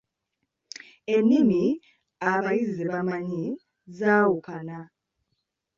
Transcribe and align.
Ennimi 1.15 1.63
abayizi 2.31 2.73
ze 2.77 2.85
bamanyi 2.91 3.45
zaawukana. 3.97 4.77